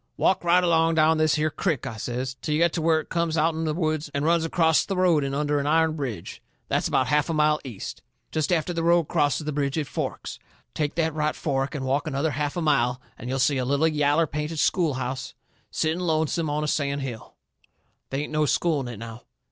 [0.17, 3.09] "Walk right along down this here crick," I says, "till you get to where it
[3.09, 6.41] comes out'n the woods and runs acrost the road in under an iron bridge.
[6.69, 8.01] That's about a half a mile east.
[8.31, 10.39] Jest after the road crosses the bridge it forks.
[10.73, 13.87] Take the right fork and walk another half a mile and you'll see a little
[13.87, 15.35] yaller painted schoolhouse
[15.69, 17.35] setting lonesome on a sand hill.
[18.09, 19.21] They ain't no school in it now.